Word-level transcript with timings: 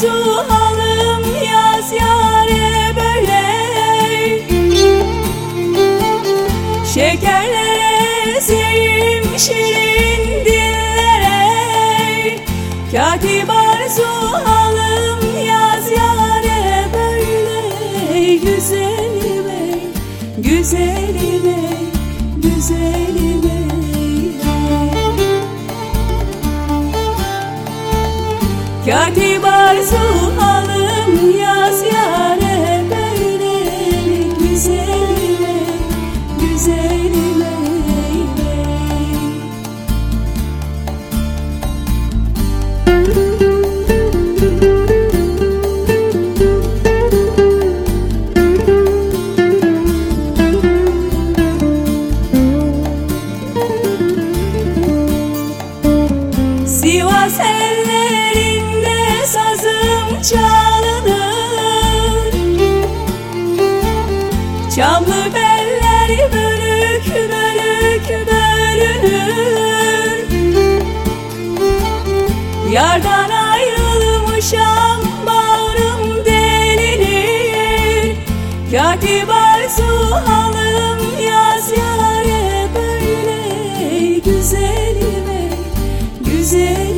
sualım 0.00 1.24
yaz 1.44 1.92
yare 1.92 2.96
böyle. 2.96 3.42
Şekerlere 6.94 8.40
sevim 8.40 9.38
şirin 9.38 10.44
dillere. 10.44 11.38
Katip 12.92 13.50
sualım 13.96 15.46
yaz 15.46 15.90
yare 15.90 16.86
böyle. 16.94 18.36
Güzelime, 18.36 19.78
güzelime, 20.38 21.60
güzelime 22.36 23.59
Katip 28.90 29.44
sualım 29.90 31.38
yaz 31.40 31.82
yare 31.82 32.84
böyle 32.90 34.24
Güzelime, 34.38 35.60
güzelime 36.40 37.46
Sivas 56.66 57.32
sazım 57.32 58.29
çalınır. 60.22 61.80
Çamlı 64.76 65.34
beller 65.34 66.32
bölük 66.32 67.06
bölük 67.14 68.08
bölünür. 68.28 69.30
Yardan 72.72 73.30
ayrılmışam 73.30 75.00
bağrım 75.26 76.24
delinir 76.24 78.16
Katip 78.72 79.30
arzu 79.30 80.14
alım 80.14 81.00
yaz 81.26 81.70
yare 81.70 82.68
böyle 82.74 83.40
Güzelime, 84.24 85.42
güzelime, 86.20 86.89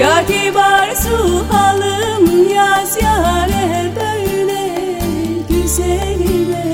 Katip 0.00 0.56
arzu 0.56 1.44
alım 1.52 2.48
yaz 2.54 3.02
yare 3.02 3.92
böyle 3.96 4.62
güzelime 5.48 6.69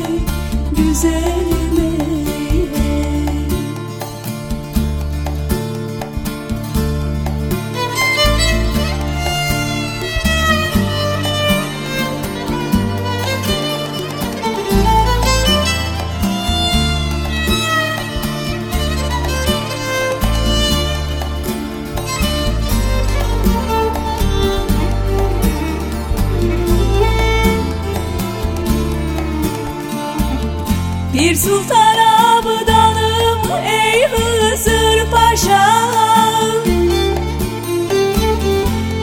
Bir 31.17 31.35
sultan 31.35 31.99
abdanım 31.99 33.41
ey 33.67 34.07
Hızır 34.07 35.11
Paşa. 35.11 35.67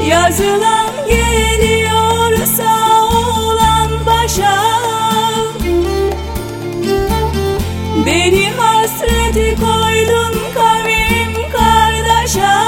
Yazılan 0.08 0.90
geliyor 1.08 2.46
sağ 2.58 3.04
olan 3.06 3.90
başa. 4.06 4.64
Beni 8.06 8.50
hasreti 8.58 9.56
koydun 9.56 10.34
kavim 10.54 11.52
kardeşa. 11.52 12.64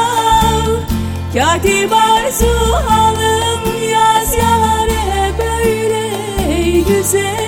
Katip 1.34 1.94
arzu 1.94 2.56
alım 2.90 3.90
yaz 3.92 4.34
yare 4.38 5.32
böyle 5.38 6.06
Güzelime, 6.88 7.45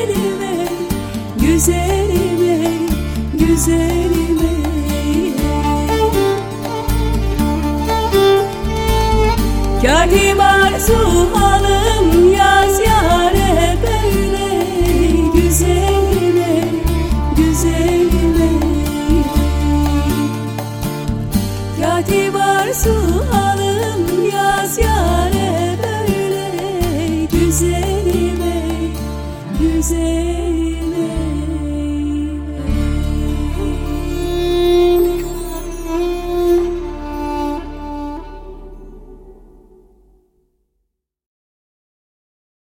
güzelime, 1.57 2.69
güzelime. 3.33 4.53
Katip 9.81 10.39
arzu 10.39 10.97
alım 11.35 12.33
yaz 12.33 12.79
yare 12.79 13.77
böyle. 13.83 14.65
Güzelime, 15.35 16.63
güzelime. 17.37 18.51
Katip 21.81 22.35
arzu 22.35 22.95
yaz 24.33 24.77
yare 24.77 25.36